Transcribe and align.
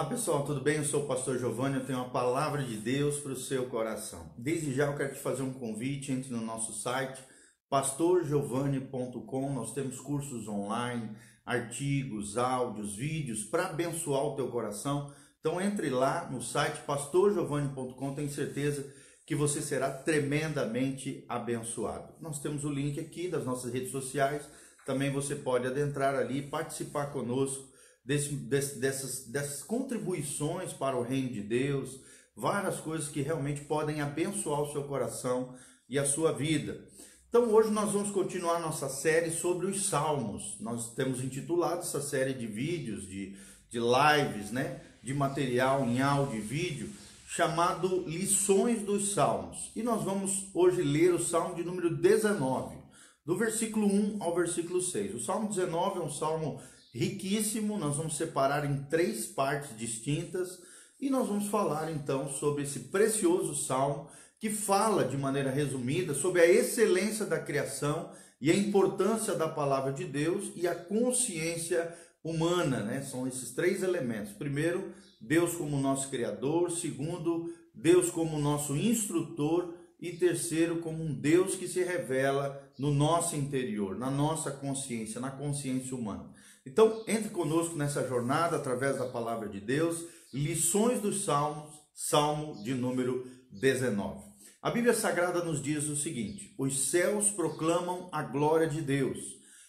Olá 0.00 0.08
pessoal, 0.08 0.46
tudo 0.46 0.62
bem? 0.62 0.78
Eu 0.78 0.84
sou 0.86 1.04
o 1.04 1.06
pastor 1.06 1.38
Giovanni, 1.38 1.76
eu 1.76 1.84
tenho 1.84 1.98
uma 1.98 2.08
palavra 2.08 2.62
de 2.62 2.74
Deus 2.74 3.18
para 3.18 3.32
o 3.32 3.36
seu 3.36 3.66
coração. 3.66 4.32
Desde 4.38 4.72
já 4.72 4.86
eu 4.86 4.96
quero 4.96 5.12
te 5.12 5.20
fazer 5.20 5.42
um 5.42 5.52
convite, 5.52 6.10
entre 6.10 6.32
no 6.32 6.40
nosso 6.40 6.72
site 6.72 7.22
pastorgiovanni.com, 7.68 9.52
nós 9.52 9.74
temos 9.74 10.00
cursos 10.00 10.48
online, 10.48 11.14
artigos, 11.44 12.38
áudios, 12.38 12.96
vídeos 12.96 13.44
para 13.44 13.66
abençoar 13.66 14.24
o 14.24 14.36
teu 14.36 14.48
coração. 14.48 15.12
Então 15.38 15.60
entre 15.60 15.90
lá 15.90 16.30
no 16.30 16.40
site 16.42 16.80
pastorgiovanni.com, 16.86 18.14
tenho 18.14 18.30
certeza 18.30 18.90
que 19.26 19.34
você 19.34 19.60
será 19.60 19.90
tremendamente 19.90 21.26
abençoado. 21.28 22.14
Nós 22.22 22.40
temos 22.40 22.64
o 22.64 22.70
link 22.70 22.98
aqui 22.98 23.28
das 23.28 23.44
nossas 23.44 23.70
redes 23.70 23.90
sociais, 23.90 24.48
também 24.86 25.12
você 25.12 25.36
pode 25.36 25.66
adentrar 25.66 26.14
ali 26.14 26.38
e 26.38 26.48
participar 26.48 27.12
conosco 27.12 27.69
desse, 28.10 28.30
desse, 28.34 28.80
dessas, 28.80 29.26
dessas 29.28 29.62
contribuições 29.62 30.72
para 30.72 30.96
o 30.96 31.02
reino 31.02 31.28
de 31.28 31.42
Deus, 31.42 32.00
várias 32.34 32.80
coisas 32.80 33.06
que 33.06 33.22
realmente 33.22 33.60
podem 33.60 34.00
abençoar 34.00 34.62
o 34.62 34.72
seu 34.72 34.82
coração 34.82 35.54
e 35.88 35.96
a 35.96 36.04
sua 36.04 36.32
vida. 36.32 36.84
Então 37.28 37.48
hoje 37.54 37.70
nós 37.70 37.92
vamos 37.92 38.10
continuar 38.10 38.58
nossa 38.58 38.88
série 38.88 39.30
sobre 39.30 39.66
os 39.68 39.86
salmos. 39.86 40.56
Nós 40.58 40.92
temos 40.92 41.22
intitulado 41.22 41.82
essa 41.82 42.02
série 42.02 42.34
de 42.34 42.48
vídeos, 42.48 43.06
de, 43.06 43.36
de 43.70 43.78
lives, 43.78 44.50
né? 44.50 44.80
de 45.00 45.14
material 45.14 45.84
em 45.84 46.02
áudio 46.02 46.38
e 46.38 46.40
vídeo, 46.40 46.90
chamado 47.28 48.02
Lições 48.08 48.82
dos 48.82 49.14
Salmos. 49.14 49.70
E 49.76 49.84
nós 49.84 50.02
vamos 50.02 50.50
hoje 50.52 50.82
ler 50.82 51.14
o 51.14 51.22
salmo 51.22 51.54
de 51.54 51.62
número 51.62 51.96
19, 51.96 52.76
do 53.24 53.38
versículo 53.38 53.86
1 53.86 54.16
ao 54.20 54.34
versículo 54.34 54.82
6. 54.82 55.14
O 55.14 55.20
salmo 55.20 55.48
19 55.48 56.00
é 56.00 56.02
um 56.02 56.10
salmo 56.10 56.60
riquíssimo. 56.94 57.78
Nós 57.78 57.96
vamos 57.96 58.16
separar 58.16 58.64
em 58.64 58.84
três 58.84 59.26
partes 59.26 59.76
distintas 59.76 60.60
e 61.00 61.08
nós 61.08 61.28
vamos 61.28 61.48
falar 61.48 61.90
então 61.90 62.28
sobre 62.30 62.64
esse 62.64 62.80
precioso 62.80 63.54
salmo 63.54 64.08
que 64.38 64.50
fala 64.50 65.04
de 65.04 65.16
maneira 65.16 65.50
resumida 65.50 66.14
sobre 66.14 66.40
a 66.40 66.46
excelência 66.46 67.26
da 67.26 67.38
criação 67.38 68.10
e 68.40 68.50
a 68.50 68.56
importância 68.56 69.34
da 69.34 69.48
palavra 69.48 69.92
de 69.92 70.04
Deus 70.04 70.50
e 70.56 70.66
a 70.66 70.74
consciência 70.74 71.94
humana, 72.24 72.80
né? 72.80 73.02
São 73.02 73.26
esses 73.26 73.50
três 73.50 73.82
elementos. 73.82 74.32
Primeiro, 74.32 74.92
Deus 75.20 75.54
como 75.54 75.78
nosso 75.78 76.08
criador, 76.08 76.70
segundo, 76.70 77.52
Deus 77.74 78.10
como 78.10 78.38
nosso 78.38 78.74
instrutor 78.74 79.74
e 80.00 80.12
terceiro, 80.12 80.78
como 80.78 81.02
um 81.02 81.12
Deus 81.12 81.54
que 81.54 81.68
se 81.68 81.82
revela 81.82 82.62
no 82.78 82.90
nosso 82.90 83.36
interior, 83.36 83.98
na 83.98 84.10
nossa 84.10 84.50
consciência, 84.50 85.20
na 85.20 85.30
consciência 85.30 85.94
humana. 85.94 86.30
Então, 86.70 87.02
entre 87.08 87.30
conosco 87.30 87.74
nessa 87.74 88.06
jornada 88.06 88.54
através 88.54 88.96
da 88.96 89.06
palavra 89.06 89.48
de 89.48 89.58
Deus, 89.58 90.04
lições 90.32 91.00
dos 91.00 91.24
Salmos, 91.24 91.74
Salmo 91.92 92.62
de 92.62 92.74
número 92.74 93.26
19. 93.50 94.22
A 94.62 94.70
Bíblia 94.70 94.94
Sagrada 94.94 95.42
nos 95.42 95.60
diz 95.60 95.88
o 95.88 95.96
seguinte: 95.96 96.54
Os 96.56 96.90
céus 96.90 97.28
proclamam 97.32 98.08
a 98.12 98.22
glória 98.22 98.68
de 98.68 98.80
Deus, 98.82 99.18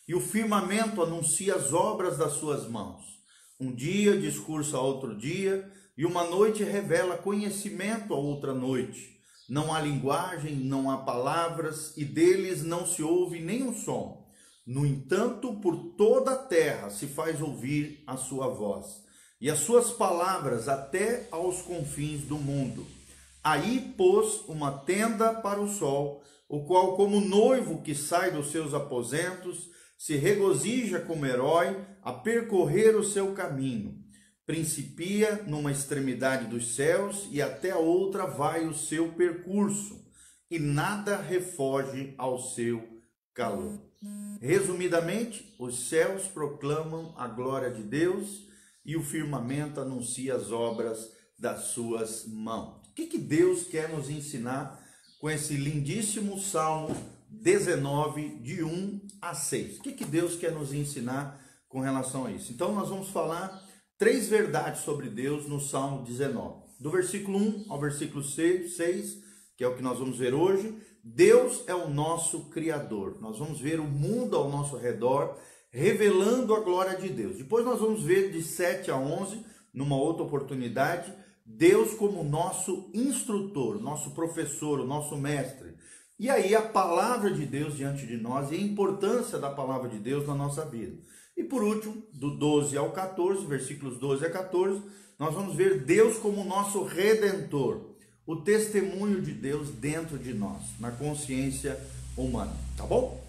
e 0.08 0.14
o 0.14 0.22
firmamento 0.22 1.02
anuncia 1.02 1.56
as 1.56 1.74
obras 1.74 2.20
das 2.20 2.34
suas 2.34 2.70
mãos. 2.70 3.04
Um 3.60 3.74
dia 3.74 4.16
discursa 4.16 4.78
a 4.78 4.82
outro 4.82 5.18
dia, 5.18 5.72
e 5.98 6.06
uma 6.06 6.26
noite 6.26 6.64
revela 6.64 7.18
conhecimento 7.18 8.14
a 8.14 8.18
outra 8.18 8.54
noite. 8.54 9.20
Não 9.50 9.74
há 9.74 9.82
linguagem, 9.82 10.54
não 10.56 10.92
há 10.92 11.00
palavras, 11.00 11.98
e 11.98 12.06
deles 12.06 12.62
não 12.62 12.86
se 12.86 13.02
ouve 13.02 13.40
nenhum 13.40 13.74
som. 13.74 14.21
No 14.66 14.86
entanto, 14.86 15.56
por 15.56 15.96
toda 15.98 16.34
a 16.34 16.38
terra 16.38 16.90
se 16.90 17.08
faz 17.08 17.42
ouvir 17.42 18.04
a 18.06 18.16
sua 18.16 18.48
voz, 18.48 19.04
e 19.40 19.50
as 19.50 19.60
suas 19.60 19.92
palavras 19.92 20.68
até 20.68 21.28
aos 21.32 21.62
confins 21.64 22.22
do 22.22 22.38
mundo. 22.38 22.86
Aí 23.44 23.94
pôs 23.98 24.44
uma 24.48 24.72
tenda 24.72 25.34
para 25.34 25.60
o 25.60 25.68
sol, 25.68 26.24
o 26.48 26.64
qual, 26.66 26.96
como 26.96 27.20
noivo 27.20 27.82
que 27.82 27.96
sai 27.96 28.30
dos 28.30 28.52
seus 28.52 28.74
aposentos, 28.74 29.70
se 29.98 30.16
regozija 30.16 31.00
como 31.00 31.26
herói 31.26 31.76
a 32.04 32.14
percorrer 32.14 32.96
o 32.96 33.04
seu 33.04 33.34
caminho. 33.34 34.00
Principia 34.46 35.44
numa 35.48 35.72
extremidade 35.72 36.46
dos 36.46 36.76
céus 36.76 37.28
e 37.32 37.42
até 37.42 37.72
a 37.72 37.78
outra 37.78 38.26
vai 38.26 38.68
o 38.68 38.76
seu 38.76 39.14
percurso, 39.14 40.06
e 40.52 40.60
nada 40.60 41.18
refoge 41.18 42.14
ao 42.18 42.40
seu 42.40 42.88
calor. 43.34 43.91
Resumidamente, 44.42 45.54
os 45.60 45.88
céus 45.88 46.24
proclamam 46.24 47.14
a 47.16 47.28
glória 47.28 47.70
de 47.70 47.84
Deus 47.84 48.48
e 48.84 48.96
o 48.96 49.04
firmamento 49.04 49.80
anuncia 49.80 50.36
as 50.36 50.52
obras 50.52 51.12
das 51.38 51.66
suas 51.66 52.26
mãos. 52.26 52.88
O 52.88 52.94
que, 52.94 53.06
que 53.06 53.20
Deus 53.20 53.64
quer 53.64 53.90
nos 53.90 54.10
ensinar 54.10 54.80
com 55.20 55.30
esse 55.30 55.56
lindíssimo 55.56 56.40
Salmo 56.40 56.96
19, 57.30 58.40
de 58.40 58.64
1 58.64 59.02
a 59.22 59.36
6? 59.36 59.78
O 59.78 59.82
que, 59.84 59.94
que 59.94 60.06
Deus 60.06 60.36
quer 60.36 60.52
nos 60.52 60.74
ensinar 60.74 61.40
com 61.70 61.80
relação 61.80 62.26
a 62.26 62.32
isso? 62.32 62.52
Então, 62.52 62.74
nós 62.74 62.90
vamos 62.90 63.10
falar 63.10 63.64
três 63.98 64.28
verdades 64.28 64.82
sobre 64.82 65.10
Deus 65.10 65.48
no 65.48 65.60
Salmo 65.60 66.04
19. 66.04 66.62
Do 66.80 66.90
versículo 66.90 67.38
1 67.38 67.66
ao 67.70 67.80
versículo 67.80 68.24
6, 68.24 68.76
6 68.76 69.31
que 69.62 69.66
é 69.66 69.68
o 69.68 69.76
que 69.76 69.84
nós 69.84 70.00
vamos 70.00 70.18
ver 70.18 70.34
hoje, 70.34 70.76
Deus 71.04 71.64
é 71.68 71.76
o 71.76 71.88
nosso 71.88 72.46
Criador. 72.46 73.18
Nós 73.22 73.38
vamos 73.38 73.60
ver 73.60 73.80
o 73.80 73.84
mundo 73.84 74.36
ao 74.36 74.50
nosso 74.50 74.76
redor 74.76 75.38
revelando 75.70 76.56
a 76.56 76.62
glória 76.62 76.98
de 76.98 77.08
Deus. 77.10 77.38
Depois 77.38 77.64
nós 77.64 77.80
vamos 77.80 78.02
ver 78.02 78.32
de 78.32 78.42
7 78.42 78.90
a 78.90 78.98
11, 78.98 79.46
numa 79.72 79.96
outra 79.96 80.24
oportunidade, 80.24 81.14
Deus 81.46 81.94
como 81.94 82.24
nosso 82.24 82.90
instrutor, 82.92 83.80
nosso 83.80 84.16
professor, 84.16 84.80
o 84.80 84.88
nosso 84.88 85.16
mestre. 85.16 85.76
E 86.18 86.28
aí 86.28 86.56
a 86.56 86.64
palavra 86.64 87.30
de 87.30 87.46
Deus 87.46 87.78
diante 87.78 88.08
de 88.08 88.18
nós 88.18 88.52
e 88.52 88.56
a 88.56 88.60
importância 88.60 89.38
da 89.38 89.52
palavra 89.52 89.90
de 89.90 90.00
Deus 90.00 90.26
na 90.26 90.34
nossa 90.34 90.66
vida. 90.66 90.98
E 91.38 91.44
por 91.44 91.62
último, 91.62 92.02
do 92.12 92.32
12 92.32 92.76
ao 92.76 92.92
14, 92.94 93.46
versículos 93.46 94.00
12 94.00 94.26
a 94.26 94.32
14, 94.32 94.82
nós 95.20 95.36
vamos 95.36 95.54
ver 95.54 95.86
Deus 95.86 96.18
como 96.18 96.44
nosso 96.44 96.84
redentor 96.84 97.91
o 98.26 98.36
testemunho 98.36 99.22
de 99.22 99.34
Deus 99.34 99.70
dentro 99.70 100.18
de 100.18 100.34
nós, 100.34 100.62
na 100.80 100.92
consciência 100.92 101.80
humana, 102.16 102.56
tá 102.78 102.86
bom? 102.86 103.22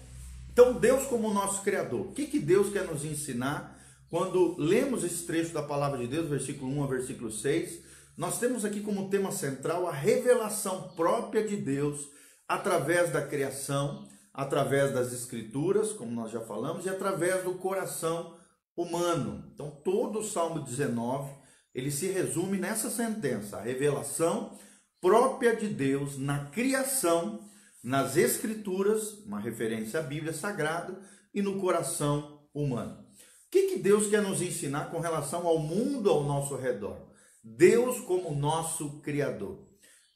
Então, 0.51 0.73
Deus 0.73 1.05
como 1.07 1.33
nosso 1.33 1.63
Criador, 1.63 2.01
o 2.01 2.11
que, 2.11 2.27
que 2.27 2.39
Deus 2.39 2.71
quer 2.71 2.85
nos 2.85 3.03
ensinar 3.03 3.79
quando 4.09 4.55
lemos 4.59 5.03
esse 5.03 5.25
trecho 5.25 5.51
da 5.51 5.63
palavra 5.63 5.97
de 5.97 6.07
Deus, 6.07 6.29
versículo 6.29 6.71
1 6.71 6.83
a 6.83 6.87
versículo 6.87 7.31
6? 7.31 7.79
Nós 8.15 8.39
temos 8.39 8.63
aqui 8.63 8.81
como 8.81 9.09
tema 9.09 9.31
central 9.31 9.87
a 9.87 9.91
revelação 9.91 10.89
própria 10.95 11.45
de 11.45 11.57
Deus 11.57 12.07
através 12.47 13.11
da 13.11 13.25
criação, 13.25 14.07
através 14.31 14.93
das 14.93 15.11
escrituras, 15.11 15.91
como 15.91 16.11
nós 16.11 16.31
já 16.31 16.41
falamos, 16.41 16.85
e 16.85 16.89
através 16.89 17.43
do 17.43 17.55
coração 17.55 18.37
humano. 18.77 19.49
Então, 19.53 19.71
todo 19.83 20.19
o 20.19 20.23
Salmo 20.23 20.59
19, 20.59 21.31
ele 21.73 21.89
se 21.89 22.07
resume 22.07 22.59
nessa 22.59 22.91
sentença, 22.91 23.57
a 23.57 23.61
revelação 23.61 24.55
própria 25.03 25.53
de 25.53 25.67
Deus 25.67 26.17
na 26.17 26.45
criação, 26.45 27.41
nas 27.83 28.15
escrituras, 28.15 29.15
uma 29.25 29.37
referência 29.37 29.99
à 29.99 30.01
Bíblia 30.03 30.31
Sagrada, 30.31 30.97
e 31.33 31.41
no 31.41 31.59
coração 31.59 32.47
humano. 32.53 33.01
O 33.01 33.51
que, 33.51 33.63
que 33.63 33.79
Deus 33.79 34.07
quer 34.07 34.21
nos 34.21 34.41
ensinar 34.41 34.89
com 34.91 35.01
relação 35.01 35.45
ao 35.45 35.59
mundo 35.59 36.09
ao 36.09 36.23
nosso 36.23 36.55
redor? 36.55 37.11
Deus 37.43 37.99
como 37.99 38.33
nosso 38.33 39.01
Criador. 39.01 39.67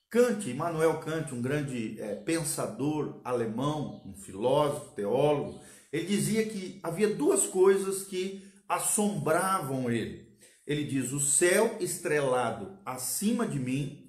Kant, 0.10 0.50
Immanuel 0.50 1.02
Kant, 1.02 1.36
um 1.36 1.42
grande 1.42 2.00
é, 2.00 2.16
pensador 2.16 3.20
alemão, 3.26 4.02
um 4.06 4.16
filósofo, 4.16 4.96
teólogo, 4.96 5.60
ele 5.92 6.06
dizia 6.06 6.46
que 6.46 6.80
havia 6.82 7.14
duas 7.14 7.46
coisas 7.46 8.04
que 8.04 8.42
assombravam 8.70 9.92
ele. 9.92 10.30
Ele 10.66 10.86
diz: 10.86 11.12
o 11.12 11.20
céu 11.20 11.76
estrelado 11.82 12.80
acima 12.86 13.46
de 13.46 13.60
mim 13.60 14.07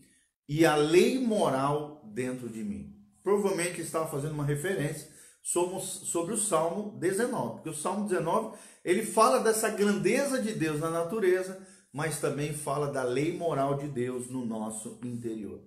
e 0.49 0.65
a 0.65 0.75
lei 0.75 1.19
moral 1.19 2.03
dentro 2.06 2.49
de 2.49 2.65
mim. 2.65 2.97
Provavelmente 3.23 3.81
estava 3.81 4.09
fazendo 4.09 4.33
uma 4.33 4.45
referência 4.45 5.09
sobre 5.43 6.35
o 6.35 6.39
Salmo 6.39 6.99
19, 6.99 7.55
porque 7.55 7.69
o 7.69 7.75
Salmo 7.75 8.09
19 8.09 8.56
ele 8.85 9.05
fala 9.05 9.41
dessa 9.41 9.69
grandeza 9.69 10.41
de 10.43 10.53
Deus 10.55 10.81
na 10.81 10.91
natureza, 10.91 11.61
mas 11.93 12.21
também 12.21 12.55
fala 12.55 12.91
da 12.91 13.03
lei 13.03 13.37
moral 13.37 13.77
de 13.77 13.89
Deus 13.89 14.29
no 14.31 14.45
nosso 14.45 14.99
interior. 15.05 15.61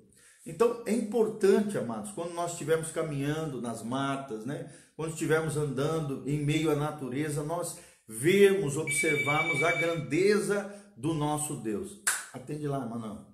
Então 0.45 0.81
é 0.85 0.93
importante, 0.93 1.77
amados, 1.77 2.11
quando 2.11 2.33
nós 2.33 2.53
estivermos 2.53 2.91
caminhando 2.91 3.61
nas 3.61 3.83
matas, 3.83 4.45
né? 4.45 4.71
quando 4.95 5.13
estivermos 5.13 5.55
andando 5.55 6.23
em 6.27 6.43
meio 6.43 6.71
à 6.71 6.75
natureza, 6.75 7.43
nós 7.43 7.77
vermos, 8.07 8.77
observarmos 8.77 9.63
a 9.63 9.71
grandeza 9.71 10.73
do 10.97 11.13
nosso 11.13 11.55
Deus. 11.57 12.01
Atende 12.33 12.67
lá, 12.67 12.79
Manuel 12.79 13.30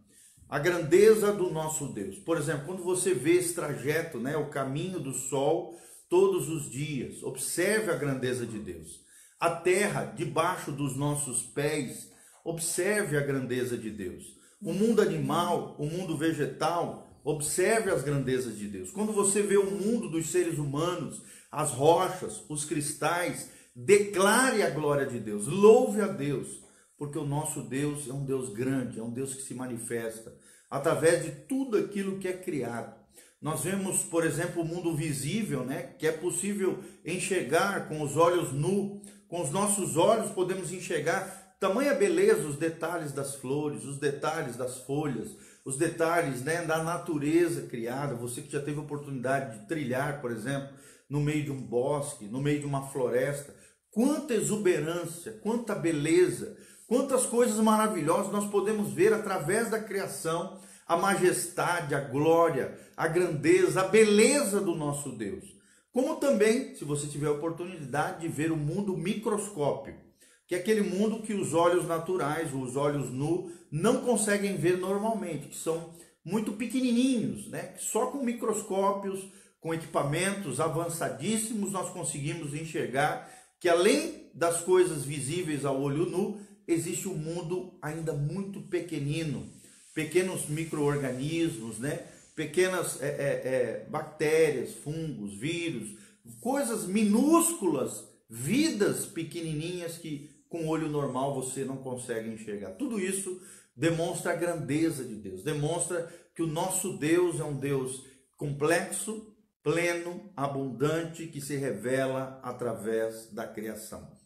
a 0.49 0.59
grandeza 0.59 1.33
do 1.33 1.49
nosso 1.49 1.87
Deus. 1.87 2.17
Por 2.19 2.37
exemplo, 2.37 2.65
quando 2.65 2.83
você 2.83 3.13
vê 3.13 3.33
esse 3.33 3.53
trajeto, 3.53 4.17
né, 4.17 4.37
o 4.37 4.49
caminho 4.49 4.99
do 4.99 5.13
sol 5.13 5.77
todos 6.09 6.47
os 6.47 6.69
dias, 6.69 7.21
observe 7.21 7.91
a 7.91 7.95
grandeza 7.95 8.45
de 8.45 8.59
Deus. 8.59 9.01
A 9.39 9.49
terra 9.49 10.05
debaixo 10.05 10.71
dos 10.71 10.95
nossos 10.95 11.43
pés, 11.43 12.11
observe 12.43 13.17
a 13.17 13.21
grandeza 13.21 13.77
de 13.77 13.89
Deus. 13.89 14.23
O 14.61 14.73
mundo 14.73 15.01
animal, 15.01 15.75
o 15.77 15.85
mundo 15.85 16.17
vegetal, 16.17 17.07
observe 17.23 17.91
as 17.91 18.01
grandezas 18.01 18.57
de 18.57 18.67
Deus. 18.67 18.89
Quando 18.89 19.11
você 19.11 19.41
vê 19.41 19.57
o 19.57 19.69
mundo 19.69 20.09
dos 20.09 20.29
seres 20.31 20.57
humanos, 20.57 21.21
as 21.51 21.71
rochas, 21.71 22.41
os 22.47 22.63
cristais, 22.63 23.49
declare 23.75 24.63
a 24.63 24.69
glória 24.69 25.05
de 25.05 25.19
Deus, 25.19 25.45
louve 25.45 26.01
a 26.01 26.07
Deus, 26.07 26.61
porque 26.97 27.17
o 27.17 27.25
nosso 27.25 27.61
Deus 27.61 28.07
é 28.07 28.13
um 28.13 28.25
Deus 28.25 28.49
grande, 28.53 28.99
é 28.99 29.03
um 29.03 29.11
Deus 29.11 29.33
que 29.33 29.41
se 29.41 29.53
manifesta 29.53 30.33
através 30.69 31.23
de 31.23 31.31
tudo 31.31 31.77
aquilo 31.77 32.19
que 32.19 32.27
é 32.27 32.33
criado. 32.33 32.95
Nós 33.41 33.63
vemos, 33.63 34.01
por 34.03 34.25
exemplo, 34.25 34.61
o 34.61 34.65
mundo 34.65 34.95
visível, 34.95 35.63
né, 35.63 35.93
que 35.97 36.07
é 36.07 36.11
possível 36.11 36.83
enxergar 37.05 37.87
com 37.87 38.01
os 38.01 38.17
olhos 38.17 38.51
nu, 38.51 39.01
com 39.27 39.41
os 39.41 39.51
nossos 39.51 39.95
olhos 39.95 40.31
podemos 40.31 40.71
enxergar 40.71 41.55
tamanha 41.59 41.93
beleza, 41.93 42.47
os 42.47 42.57
detalhes 42.57 43.11
das 43.11 43.35
flores, 43.35 43.83
os 43.83 43.97
detalhes 43.99 44.55
das 44.55 44.79
folhas, 44.79 45.35
os 45.63 45.77
detalhes 45.77 46.41
né, 46.41 46.61
da 46.63 46.83
natureza 46.83 47.63
criada. 47.63 48.15
Você 48.15 48.41
que 48.41 48.51
já 48.51 48.61
teve 48.61 48.79
oportunidade 48.79 49.59
de 49.59 49.67
trilhar, 49.67 50.21
por 50.21 50.31
exemplo, 50.31 50.69
no 51.09 51.19
meio 51.19 51.43
de 51.43 51.51
um 51.51 51.61
bosque, 51.61 52.25
no 52.25 52.41
meio 52.41 52.59
de 52.59 52.65
uma 52.65 52.87
floresta, 52.87 53.55
quanta 53.91 54.33
exuberância, 54.33 55.33
quanta 55.43 55.75
beleza, 55.75 56.57
quantas 56.87 57.25
coisas 57.25 57.57
maravilhosas 57.59 58.31
nós 58.31 58.49
podemos 58.49 58.91
ver 58.91 59.13
através 59.13 59.69
da 59.69 59.79
criação 59.79 60.57
a 60.87 60.95
majestade, 60.95 61.93
a 61.93 61.99
glória, 61.99 62.79
a 62.95 63.07
grandeza, 63.07 63.81
a 63.81 63.87
beleza 63.87 64.61
do 64.61 64.73
nosso 64.73 65.11
Deus. 65.11 65.43
Como 65.91 66.15
também, 66.15 66.75
se 66.75 66.85
você 66.85 67.07
tiver 67.07 67.27
a 67.27 67.31
oportunidade 67.31 68.21
de 68.21 68.27
ver 68.27 68.51
o 68.51 68.57
mundo 68.57 68.95
microscópico, 68.95 69.99
que 70.47 70.55
é 70.55 70.59
aquele 70.59 70.81
mundo 70.81 71.21
que 71.21 71.33
os 71.33 71.53
olhos 71.53 71.85
naturais, 71.85 72.53
os 72.53 72.77
olhos 72.77 73.11
nu, 73.11 73.51
não 73.69 74.01
conseguem 74.01 74.55
ver 74.55 74.77
normalmente, 74.77 75.49
que 75.49 75.57
são 75.57 75.91
muito 76.23 76.53
pequenininhos, 76.53 77.47
né? 77.47 77.73
Só 77.77 78.07
com 78.07 78.23
microscópios, 78.23 79.27
com 79.59 79.73
equipamentos 79.73 80.61
avançadíssimos, 80.61 81.71
nós 81.71 81.89
conseguimos 81.89 82.53
enxergar 82.53 83.29
que 83.59 83.67
além 83.67 84.29
das 84.33 84.61
coisas 84.61 85.03
visíveis 85.03 85.65
ao 85.65 85.81
olho 85.81 86.05
nu, 86.05 86.39
existe 86.67 87.07
um 87.07 87.15
mundo 87.15 87.77
ainda 87.81 88.13
muito 88.13 88.61
pequenino, 88.61 89.49
pequenos 89.93 90.47
micro-organismos, 90.49 91.79
né? 91.79 92.05
pequenas 92.37 93.01
é, 93.01 93.07
é, 93.07 93.09
é, 93.09 93.85
bactérias, 93.89 94.75
fungos, 94.75 95.33
vírus, 95.33 95.97
coisas 96.39 96.85
minúsculas, 96.85 98.07
vidas 98.29 99.07
pequenininhas 99.07 99.97
que 99.97 100.29
com 100.47 100.65
o 100.65 100.67
olho 100.67 100.87
normal 100.87 101.33
você 101.33 101.65
não 101.65 101.77
consegue 101.77 102.29
enxergar. 102.29 102.71
Tudo 102.73 102.99
isso 102.99 103.41
demonstra 103.75 104.33
a 104.33 104.35
grandeza 104.35 105.03
de 105.03 105.15
Deus, 105.15 105.43
demonstra 105.43 106.07
que 106.35 106.43
o 106.43 106.47
nosso 106.47 106.97
Deus 106.97 107.39
é 107.39 107.43
um 107.43 107.57
Deus 107.57 108.05
complexo, 108.35 109.35
pleno, 109.63 110.31
abundante, 110.35 111.25
que 111.27 111.41
se 111.41 111.55
revela 111.55 112.39
através 112.43 113.31
da 113.31 113.47
criação. 113.47 114.16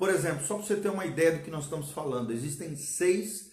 Por 0.00 0.08
exemplo, 0.08 0.46
só 0.46 0.54
para 0.54 0.66
você 0.66 0.76
ter 0.76 0.88
uma 0.88 1.04
ideia 1.04 1.32
do 1.32 1.44
que 1.44 1.50
nós 1.50 1.64
estamos 1.64 1.92
falando, 1.92 2.32
existem 2.32 2.74
6 2.74 3.50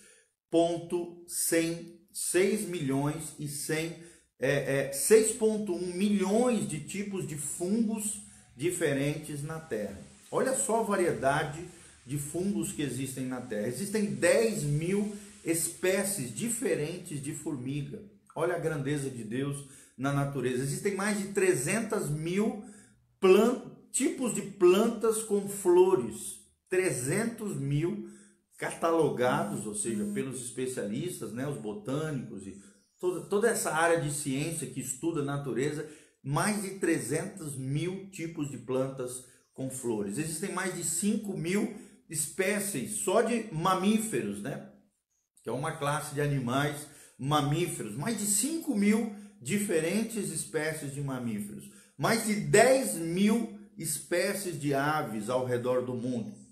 6.100 0.50 1.98
6 2.14 2.62
milhões 2.70 3.36
e 3.38 3.50
100 3.50 3.96
é, 4.40 4.90
é, 4.90 4.92
6.1 4.92 5.94
milhões 5.94 6.70
de 6.70 6.80
tipos 6.80 7.28
de 7.28 7.36
fungos 7.36 8.22
diferentes 8.56 9.44
na 9.44 9.60
Terra. 9.60 10.00
Olha 10.32 10.56
só 10.56 10.80
a 10.80 10.84
variedade 10.84 11.64
de 12.06 12.18
fungos 12.18 12.72
que 12.72 12.82
existem 12.82 13.26
na 13.26 13.42
Terra. 13.42 13.68
Existem 13.68 14.06
10 14.06 14.64
mil 14.64 15.18
espécies 15.44 16.34
diferentes 16.34 17.22
de 17.22 17.34
formiga. 17.34 18.02
Olha 18.34 18.56
a 18.56 18.60
grandeza 18.60 19.10
de 19.10 19.24
Deus 19.26 19.66
na 19.98 20.14
natureza. 20.14 20.64
Existem 20.64 20.96
mais 20.96 21.18
de 21.18 21.28
300 21.34 22.10
mil 22.10 22.64
tipos 23.92 24.34
de 24.34 24.42
plantas 24.42 25.24
com 25.24 25.50
flores. 25.50 26.37
300 26.70 27.56
mil 27.58 28.10
catalogados, 28.58 29.66
ou 29.66 29.76
seja, 29.76 30.04
pelos 30.14 30.42
especialistas, 30.42 31.32
né, 31.32 31.48
os 31.48 31.58
botânicos 31.58 32.48
e 32.48 32.62
toda, 33.00 33.22
toda 33.26 33.50
essa 33.50 33.72
área 33.72 34.02
de 34.02 34.12
ciência 34.12 34.68
que 34.68 34.80
estuda 34.80 35.22
a 35.22 35.26
natureza, 35.26 35.88
mais 36.24 36.62
de 36.62 36.72
300 36.80 37.56
mil 37.56 38.10
tipos 38.10 38.50
de 38.50 38.58
plantas 38.58 39.24
com 39.54 39.70
flores. 39.70 40.18
Existem 40.18 40.52
mais 40.52 40.76
de 40.76 40.84
5 40.84 41.38
mil 41.38 41.76
espécies 42.10 42.98
só 42.98 43.22
de 43.22 43.48
mamíferos, 43.54 44.42
né? 44.42 44.70
Que 45.44 45.50
é 45.50 45.54
uma 45.54 45.72
classe 45.72 46.14
de 46.14 46.22
animais 46.22 46.88
mamíferos. 47.18 47.96
Mais 47.96 48.18
de 48.18 48.26
5 48.26 48.76
mil 48.76 49.16
diferentes 49.42 50.30
espécies 50.30 50.94
de 50.94 51.02
mamíferos. 51.02 51.70
Mais 51.98 52.26
de 52.26 52.36
10 52.36 52.96
mil 52.96 53.58
espécies 53.78 54.60
de 54.60 54.74
aves 54.74 55.30
ao 55.30 55.46
redor 55.46 55.86
do 55.86 55.94
mundo. 55.94 56.47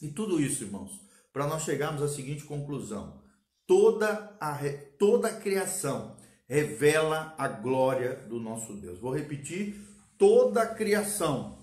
E 0.00 0.08
tudo 0.08 0.40
isso, 0.40 0.64
irmãos, 0.64 1.00
para 1.32 1.46
nós 1.46 1.62
chegarmos 1.62 2.02
à 2.02 2.08
seguinte 2.08 2.44
conclusão: 2.44 3.20
toda 3.66 4.36
a, 4.40 4.58
toda 4.98 5.28
a 5.28 5.34
criação 5.34 6.16
revela 6.48 7.34
a 7.38 7.46
glória 7.46 8.16
do 8.28 8.40
nosso 8.40 8.74
Deus. 8.74 8.98
Vou 8.98 9.14
repetir: 9.14 9.80
toda 10.18 10.62
a 10.62 10.74
criação 10.74 11.58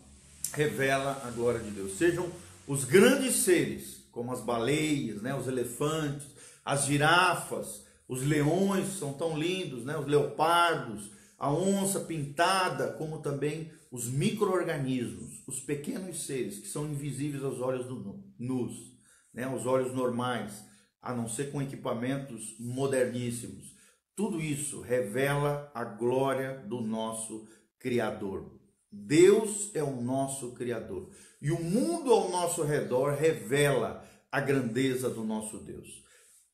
revela 0.53 1.21
a 1.25 1.31
glória 1.31 1.59
de 1.59 1.71
Deus. 1.71 1.97
Sejam 1.97 2.31
os 2.67 2.83
grandes 2.83 3.35
seres, 3.37 4.03
como 4.11 4.31
as 4.31 4.41
baleias, 4.41 5.21
né, 5.21 5.35
os 5.35 5.47
elefantes, 5.47 6.27
as 6.63 6.85
girafas, 6.85 7.85
os 8.07 8.23
leões 8.23 8.97
são 8.97 9.13
tão 9.13 9.37
lindos, 9.37 9.83
né, 9.83 9.97
os 9.97 10.07
leopardos, 10.07 11.11
a 11.37 11.51
onça 11.51 11.99
pintada, 11.99 12.93
como 12.93 13.19
também 13.19 13.71
os 13.91 14.09
micro-organismos, 14.09 15.43
os 15.47 15.59
pequenos 15.59 16.25
seres 16.25 16.59
que 16.59 16.67
são 16.67 16.85
invisíveis 16.85 17.43
aos 17.43 17.59
olhos 17.59 17.85
do 17.85 18.23
nus 18.37 18.97
né, 19.37 19.47
os 19.47 19.67
olhos 19.67 19.93
normais, 19.93 20.65
a 20.99 21.13
não 21.13 21.29
ser 21.29 21.51
com 21.51 21.61
equipamentos 21.61 22.55
moderníssimos. 22.59 23.75
Tudo 24.15 24.41
isso 24.41 24.81
revela 24.81 25.71
a 25.75 25.83
glória 25.83 26.57
do 26.67 26.81
nosso 26.81 27.47
Criador. 27.77 28.59
Deus 28.91 29.69
é 29.75 29.83
o 29.83 30.01
nosso 30.01 30.53
Criador. 30.53 31.11
E 31.39 31.51
o 31.51 31.61
mundo 31.61 32.11
ao 32.11 32.31
nosso 32.31 32.63
redor 32.63 33.13
revela 33.13 34.03
a 34.31 34.41
grandeza 34.41 35.07
do 35.07 35.23
nosso 35.23 35.59
Deus. 35.59 36.03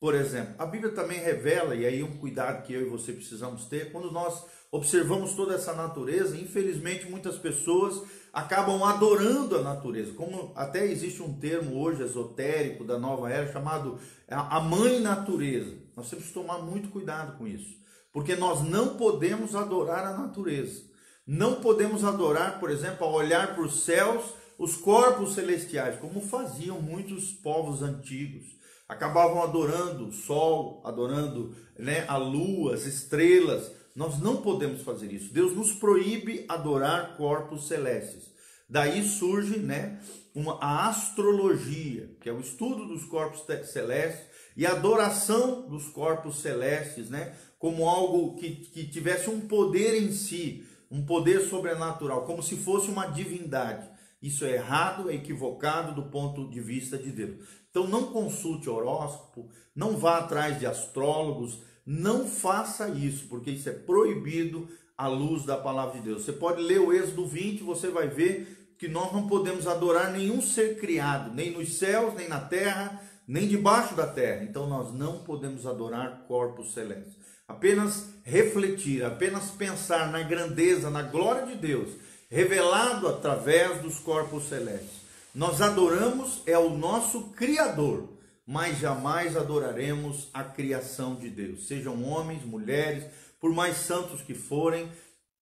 Por 0.04 0.14
exemplo, 0.14 0.54
a 0.58 0.66
Bíblia 0.66 0.92
também 0.92 1.18
revela, 1.18 1.74
e 1.74 1.86
aí 1.86 2.02
um 2.02 2.18
cuidado 2.18 2.62
que 2.62 2.74
eu 2.74 2.82
e 2.82 2.90
você 2.90 3.10
precisamos 3.10 3.64
ter, 3.64 3.90
quando 3.90 4.12
nós 4.12 4.44
observamos 4.70 5.32
toda 5.32 5.54
essa 5.54 5.72
natureza, 5.72 6.36
infelizmente 6.36 7.08
muitas 7.08 7.38
pessoas 7.38 8.02
acabam 8.30 8.84
adorando 8.84 9.56
a 9.56 9.62
natureza, 9.62 10.12
como 10.12 10.52
até 10.56 10.84
existe 10.84 11.22
um 11.22 11.32
termo 11.40 11.80
hoje 11.80 12.02
esotérico 12.02 12.84
da 12.84 12.98
nova 12.98 13.30
era 13.30 13.50
chamado 13.50 13.98
a 14.28 14.60
mãe 14.60 15.00
natureza. 15.00 15.74
Nós 15.96 16.10
temos 16.10 16.26
que 16.26 16.34
tomar 16.34 16.58
muito 16.58 16.90
cuidado 16.90 17.38
com 17.38 17.46
isso, 17.46 17.74
porque 18.12 18.36
nós 18.36 18.60
não 18.60 18.98
podemos 18.98 19.56
adorar 19.56 20.04
a 20.04 20.18
natureza. 20.18 20.82
Não 21.26 21.62
podemos 21.62 22.04
adorar, 22.04 22.60
por 22.60 22.70
exemplo, 22.70 23.06
ao 23.06 23.14
olhar 23.14 23.54
para 23.54 23.64
os 23.64 23.84
céus, 23.84 24.34
os 24.58 24.76
corpos 24.76 25.32
celestiais, 25.32 25.98
como 25.98 26.20
faziam 26.20 26.78
muitos 26.82 27.32
povos 27.32 27.80
antigos. 27.80 28.62
Acabavam 28.94 29.42
adorando 29.42 30.06
o 30.06 30.12
sol, 30.12 30.80
adorando 30.84 31.54
né, 31.76 32.04
a 32.06 32.16
lua, 32.16 32.74
as 32.74 32.86
estrelas, 32.86 33.72
nós 33.94 34.20
não 34.20 34.36
podemos 34.36 34.82
fazer 34.82 35.12
isso. 35.12 35.32
Deus 35.32 35.54
nos 35.54 35.72
proíbe 35.72 36.44
adorar 36.48 37.16
corpos 37.16 37.66
celestes. 37.66 38.32
Daí 38.68 39.02
surge 39.02 39.58
né, 39.58 40.00
uma, 40.34 40.58
a 40.60 40.88
astrologia, 40.88 42.16
que 42.20 42.28
é 42.28 42.32
o 42.32 42.40
estudo 42.40 42.86
dos 42.86 43.04
corpos 43.04 43.44
celestes 43.66 44.24
e 44.56 44.64
a 44.64 44.70
adoração 44.70 45.68
dos 45.68 45.88
corpos 45.88 46.40
celestes, 46.40 47.10
né, 47.10 47.34
como 47.58 47.88
algo 47.88 48.36
que, 48.36 48.50
que 48.50 48.86
tivesse 48.86 49.28
um 49.28 49.40
poder 49.40 50.00
em 50.00 50.12
si, 50.12 50.64
um 50.90 51.04
poder 51.04 51.40
sobrenatural, 51.48 52.24
como 52.24 52.42
se 52.42 52.56
fosse 52.56 52.88
uma 52.88 53.06
divindade. 53.06 53.88
Isso 54.22 54.44
é 54.44 54.52
errado, 54.52 55.10
é 55.10 55.14
equivocado 55.14 55.94
do 55.94 56.08
ponto 56.10 56.48
de 56.48 56.60
vista 56.60 56.96
de 56.96 57.10
Deus. 57.10 57.36
Então 57.74 57.88
não 57.88 58.04
consulte 58.04 58.70
horóscopo, 58.70 59.50
não 59.74 59.96
vá 59.96 60.18
atrás 60.18 60.60
de 60.60 60.64
astrólogos, 60.64 61.58
não 61.84 62.24
faça 62.24 62.88
isso, 62.88 63.26
porque 63.26 63.50
isso 63.50 63.68
é 63.68 63.72
proibido 63.72 64.68
à 64.96 65.08
luz 65.08 65.44
da 65.44 65.56
palavra 65.56 65.98
de 65.98 66.04
Deus. 66.04 66.24
Você 66.24 66.32
pode 66.32 66.62
ler 66.62 66.78
o 66.78 66.92
Êxodo 66.92 67.26
20, 67.26 67.64
você 67.64 67.88
vai 67.88 68.06
ver 68.06 68.76
que 68.78 68.86
nós 68.86 69.12
não 69.12 69.26
podemos 69.26 69.66
adorar 69.66 70.12
nenhum 70.12 70.40
ser 70.40 70.78
criado, 70.78 71.34
nem 71.34 71.50
nos 71.50 71.76
céus, 71.76 72.14
nem 72.14 72.28
na 72.28 72.38
terra, 72.38 73.02
nem 73.26 73.48
debaixo 73.48 73.96
da 73.96 74.06
terra. 74.06 74.44
Então 74.44 74.68
nós 74.68 74.94
não 74.94 75.24
podemos 75.24 75.66
adorar 75.66 76.26
corpos 76.28 76.74
celestes. 76.74 77.16
Apenas 77.48 78.06
refletir, 78.22 79.04
apenas 79.04 79.50
pensar 79.50 80.12
na 80.12 80.22
grandeza, 80.22 80.90
na 80.90 81.02
glória 81.02 81.44
de 81.46 81.56
Deus, 81.56 81.90
revelado 82.30 83.08
através 83.08 83.82
dos 83.82 83.98
corpos 83.98 84.44
celestes. 84.44 85.03
Nós 85.34 85.60
adoramos 85.60 86.42
é 86.46 86.56
o 86.56 86.70
nosso 86.70 87.30
Criador. 87.30 88.14
mas 88.46 88.78
jamais 88.78 89.36
adoraremos 89.36 90.28
a 90.34 90.44
criação 90.44 91.14
de 91.14 91.30
Deus. 91.30 91.66
Sejam 91.66 92.04
homens, 92.04 92.44
mulheres, 92.44 93.04
por 93.40 93.54
mais 93.54 93.78
santos 93.78 94.20
que 94.20 94.34
forem, 94.34 94.90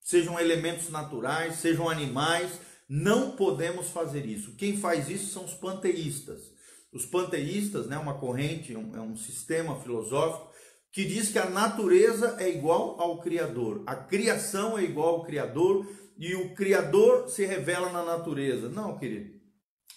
sejam 0.01 0.39
elementos 0.39 0.89
naturais, 0.89 1.57
sejam 1.57 1.91
animais, 1.91 2.61
não 2.89 3.33
podemos 3.33 3.89
fazer 3.89 4.25
isso. 4.25 4.55
Quem 4.55 4.77
faz 4.77 5.11
isso 5.11 5.33
são 5.33 5.45
os 5.45 5.53
panteístas. 5.53 6.53
Os 6.93 7.05
panteístas, 7.05 7.89
né, 7.89 7.99
uma 7.99 8.15
corrente, 8.15 8.77
um, 8.77 8.95
é 8.97 9.01
um 9.01 9.17
sistema 9.17 9.81
filosófico 9.81 10.53
que 10.93 11.05
diz 11.05 11.31
que 11.31 11.39
a 11.39 11.51
natureza 11.51 12.37
é 12.39 12.49
igual 12.49 13.01
ao 13.01 13.21
Criador, 13.21 13.83
a 13.87 13.97
criação 13.97 14.79
é 14.79 14.85
igual 14.85 15.17
ao 15.17 15.25
Criador 15.25 15.87
e 16.19 16.35
o 16.35 16.55
Criador 16.55 17.29
se 17.29 17.47
revela 17.47 17.91
na 17.91 18.05
natureza. 18.05 18.69
Não, 18.69 18.97
querido. 18.97 19.42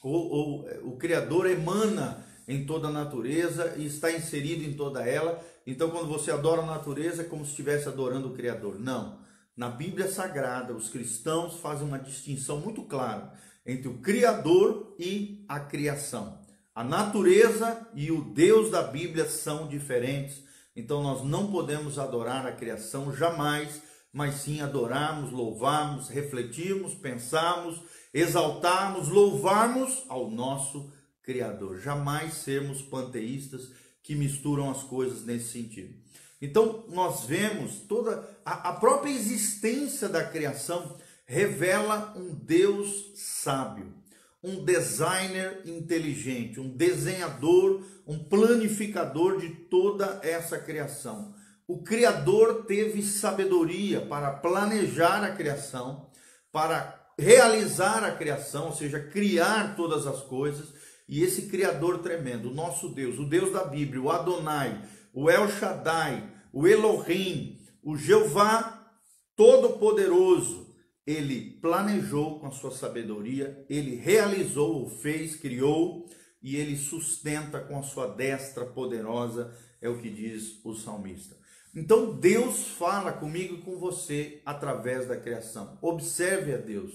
O, 0.06 0.12
o, 0.12 0.90
o 0.92 0.98
Criador 0.98 1.50
emana 1.50 2.24
em 2.48 2.64
toda 2.64 2.90
a 2.90 2.92
natureza 2.92 3.74
e 3.76 3.88
está 3.88 4.12
inserido 4.12 4.64
em 4.64 4.74
toda 4.74 5.04
ela. 5.04 5.44
Então, 5.66 5.90
quando 5.90 6.08
você 6.08 6.30
adora 6.30 6.62
a 6.62 6.66
natureza, 6.66 7.24
é 7.24 7.26
como 7.26 7.44
se 7.44 7.50
estivesse 7.50 7.88
adorando 7.88 8.28
o 8.28 8.34
Criador. 8.36 8.80
Não. 8.80 9.18
Na 9.58 9.68
Bíblia 9.68 10.08
Sagrada, 10.08 10.76
os 10.76 10.90
cristãos 10.90 11.60
fazem 11.60 11.88
uma 11.88 11.98
distinção 11.98 12.60
muito 12.60 12.84
clara 12.84 13.34
entre 13.66 13.88
o 13.88 13.98
Criador 13.98 14.96
e 15.00 15.44
a 15.48 15.60
criação. 15.60 16.38
A 16.76 16.84
natureza 16.84 17.88
e 17.96 18.12
o 18.12 18.22
Deus 18.26 18.70
da 18.70 18.84
Bíblia 18.84 19.26
são 19.26 19.68
diferentes. 19.68 20.44
Então, 20.76 21.02
nós 21.02 21.24
não 21.24 21.52
podemos 21.52 21.98
adorar 21.98 22.46
a 22.46 22.52
criação 22.52 23.12
jamais, 23.12 23.82
mas 24.14 24.36
sim 24.36 24.62
adorarmos, 24.62 25.32
louvarmos, 25.32 26.10
refletirmos, 26.10 26.94
pensarmos, 26.94 27.82
exaltarmos, 28.16 29.10
louvarmos 29.10 30.06
ao 30.08 30.32
nosso 30.32 30.90
Criador. 31.22 31.82
Jamais 31.82 32.36
sermos 32.36 32.82
panteístas 32.82 33.72
que 34.02 34.16
misturam 34.16 34.72
as 34.72 34.84
coisas 34.84 35.26
nesse 35.26 35.52
sentido. 35.52 35.94
Então, 36.42 36.86
nós 36.88 37.26
vemos 37.26 37.80
toda 37.82 38.26
a, 38.46 38.70
a 38.70 38.74
própria 38.74 39.12
existência 39.12 40.08
da 40.08 40.24
criação 40.24 40.96
revela 41.26 42.14
um 42.16 42.34
Deus 42.34 43.12
sábio, 43.16 43.94
um 44.42 44.64
designer 44.64 45.64
inteligente, 45.66 46.60
um 46.60 46.70
desenhador, 46.70 47.84
um 48.08 48.24
planificador 48.24 49.42
de 49.42 49.50
toda 49.50 50.22
essa 50.24 50.58
criação. 50.58 51.34
O 51.68 51.82
Criador 51.84 52.66
teve 52.66 53.02
sabedoria 53.02 54.06
para 54.06 54.32
planejar 54.32 55.24
a 55.24 55.36
criação, 55.36 56.12
para 56.52 57.05
realizar 57.18 58.04
a 58.04 58.12
criação, 58.12 58.68
ou 58.68 58.74
seja, 58.74 59.00
criar 59.00 59.76
todas 59.76 60.06
as 60.06 60.22
coisas 60.24 60.74
e 61.08 61.24
esse 61.24 61.44
Criador 61.44 62.00
tremendo, 62.00 62.50
o 62.50 62.54
nosso 62.54 62.90
Deus, 62.90 63.20
o 63.20 63.26
Deus 63.26 63.52
da 63.52 63.64
Bíblia, 63.64 64.02
o 64.02 64.10
Adonai, 64.10 64.84
o 65.14 65.30
El 65.30 65.48
Shaddai, 65.50 66.32
o 66.52 66.68
Elohim, 66.68 67.60
o 67.84 67.96
Jeová 67.96 68.92
Todo-Poderoso, 69.36 70.66
ele 71.06 71.60
planejou 71.62 72.40
com 72.40 72.48
a 72.48 72.52
sua 72.52 72.72
sabedoria, 72.72 73.64
ele 73.70 73.96
realizou, 73.96 74.90
fez, 74.90 75.36
criou 75.36 76.10
e 76.42 76.56
ele 76.56 76.76
sustenta 76.76 77.60
com 77.60 77.78
a 77.78 77.84
sua 77.84 78.08
destra 78.08 78.66
poderosa, 78.66 79.54
é 79.80 79.88
o 79.88 80.02
que 80.02 80.10
diz 80.10 80.60
o 80.64 80.74
salmista. 80.74 81.36
Então 81.76 82.14
Deus 82.14 82.70
fala 82.70 83.12
comigo 83.12 83.56
e 83.56 83.62
com 83.62 83.78
você 83.78 84.42
através 84.46 85.08
da 85.08 85.18
criação. 85.18 85.78
Observe 85.82 86.54
a 86.54 86.58
Deus. 86.58 86.94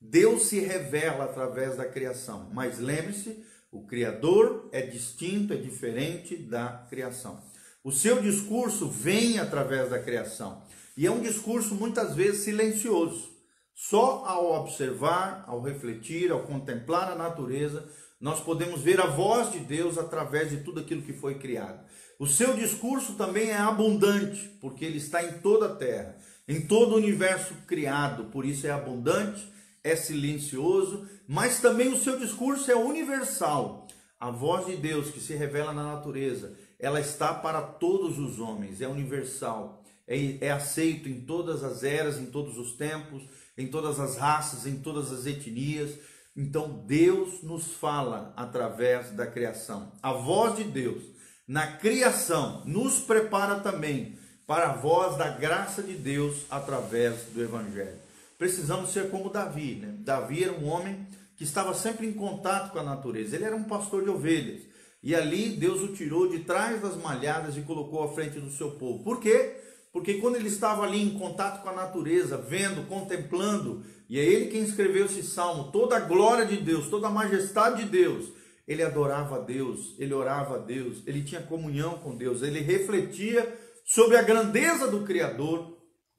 Deus 0.00 0.46
se 0.48 0.58
revela 0.58 1.24
através 1.24 1.76
da 1.76 1.86
criação, 1.86 2.50
mas 2.52 2.78
lembre-se, 2.78 3.44
o 3.70 3.86
Criador 3.86 4.68
é 4.72 4.82
distinto, 4.82 5.52
é 5.52 5.56
diferente 5.56 6.36
da 6.36 6.86
criação. 6.90 7.40
O 7.84 7.92
seu 7.92 8.20
discurso 8.20 8.88
vem 8.88 9.38
através 9.38 9.90
da 9.90 9.98
criação 9.98 10.62
e 10.96 11.06
é 11.06 11.10
um 11.10 11.20
discurso 11.20 11.74
muitas 11.74 12.14
vezes 12.14 12.42
silencioso. 12.42 13.30
Só 13.74 14.24
ao 14.26 14.52
observar, 14.60 15.44
ao 15.46 15.60
refletir, 15.60 16.32
ao 16.32 16.44
contemplar 16.44 17.12
a 17.12 17.14
natureza, 17.14 17.88
nós 18.20 18.40
podemos 18.40 18.80
ver 18.80 19.00
a 19.00 19.06
voz 19.06 19.52
de 19.52 19.58
Deus 19.60 19.98
através 19.98 20.50
de 20.50 20.64
tudo 20.64 20.80
aquilo 20.80 21.02
que 21.02 21.12
foi 21.12 21.38
criado. 21.38 21.86
O 22.18 22.26
seu 22.26 22.54
discurso 22.54 23.14
também 23.14 23.50
é 23.50 23.56
abundante, 23.56 24.50
porque 24.60 24.84
ele 24.84 24.98
está 24.98 25.22
em 25.22 25.38
toda 25.38 25.66
a 25.66 25.74
terra, 25.74 26.16
em 26.48 26.66
todo 26.66 26.92
o 26.92 26.96
universo 26.96 27.54
criado, 27.66 28.24
por 28.26 28.44
isso 28.44 28.66
é 28.66 28.70
abundante 28.70 29.56
é 29.86 29.94
silencioso, 29.94 31.08
mas 31.28 31.60
também 31.60 31.92
o 31.92 31.96
seu 31.96 32.18
discurso 32.18 32.68
é 32.68 32.74
universal. 32.74 33.86
A 34.18 34.32
voz 34.32 34.66
de 34.66 34.76
Deus 34.76 35.10
que 35.10 35.20
se 35.20 35.32
revela 35.34 35.72
na 35.72 35.94
natureza, 35.94 36.56
ela 36.76 36.98
está 36.98 37.32
para 37.32 37.62
todos 37.62 38.18
os 38.18 38.40
homens, 38.40 38.80
é 38.80 38.88
universal, 38.88 39.84
é, 40.08 40.38
é 40.40 40.50
aceito 40.50 41.08
em 41.08 41.20
todas 41.20 41.62
as 41.62 41.84
eras, 41.84 42.18
em 42.18 42.26
todos 42.26 42.58
os 42.58 42.72
tempos, 42.72 43.22
em 43.56 43.68
todas 43.68 44.00
as 44.00 44.16
raças, 44.16 44.66
em 44.66 44.80
todas 44.80 45.12
as 45.12 45.24
etnias. 45.24 45.96
Então 46.36 46.84
Deus 46.84 47.44
nos 47.44 47.74
fala 47.74 48.34
através 48.36 49.12
da 49.12 49.26
criação. 49.26 49.92
A 50.02 50.12
voz 50.12 50.56
de 50.56 50.64
Deus 50.64 51.04
na 51.46 51.66
criação 51.66 52.62
nos 52.64 53.00
prepara 53.00 53.56
também 53.60 54.18
para 54.46 54.70
a 54.70 54.72
voz 54.74 55.16
da 55.16 55.28
graça 55.28 55.82
de 55.82 55.94
Deus 55.94 56.44
através 56.50 57.22
do 57.32 57.42
Evangelho 57.42 58.06
precisamos 58.38 58.90
ser 58.90 59.10
como 59.10 59.30
Davi. 59.30 59.76
Né? 59.76 59.94
Davi 60.00 60.44
era 60.44 60.52
um 60.52 60.68
homem 60.68 61.06
que 61.36 61.44
estava 61.44 61.74
sempre 61.74 62.06
em 62.06 62.12
contato 62.12 62.72
com 62.72 62.78
a 62.78 62.82
natureza. 62.82 63.36
Ele 63.36 63.44
era 63.44 63.56
um 63.56 63.64
pastor 63.64 64.02
de 64.02 64.10
ovelhas. 64.10 64.62
E 65.02 65.14
ali 65.14 65.50
Deus 65.50 65.82
o 65.82 65.92
tirou 65.92 66.28
de 66.28 66.40
trás 66.40 66.80
das 66.80 66.96
malhadas 66.96 67.56
e 67.56 67.60
colocou 67.60 68.02
à 68.02 68.12
frente 68.12 68.40
do 68.40 68.50
seu 68.50 68.72
povo. 68.72 69.04
Por 69.04 69.20
quê? 69.20 69.56
Porque 69.92 70.14
quando 70.14 70.36
ele 70.36 70.48
estava 70.48 70.84
ali 70.84 71.02
em 71.02 71.18
contato 71.18 71.62
com 71.62 71.68
a 71.68 71.74
natureza, 71.74 72.36
vendo, 72.36 72.86
contemplando, 72.88 73.82
e 74.08 74.18
é 74.18 74.24
ele 74.24 74.46
quem 74.46 74.62
escreveu 74.62 75.06
esse 75.06 75.22
salmo, 75.22 75.70
toda 75.70 75.96
a 75.96 76.00
glória 76.00 76.44
de 76.44 76.56
Deus, 76.56 76.88
toda 76.88 77.06
a 77.06 77.10
majestade 77.10 77.84
de 77.84 77.90
Deus, 77.90 78.26
ele 78.66 78.82
adorava 78.82 79.36
a 79.36 79.38
Deus, 79.40 79.94
ele 79.98 80.12
orava 80.12 80.56
a 80.56 80.58
Deus, 80.58 81.02
ele 81.06 81.22
tinha 81.22 81.40
comunhão 81.40 81.98
com 81.98 82.16
Deus, 82.16 82.42
ele 82.42 82.60
refletia 82.60 83.56
sobre 83.84 84.16
a 84.16 84.22
grandeza 84.22 84.88
do 84.88 85.04
Criador 85.04 85.76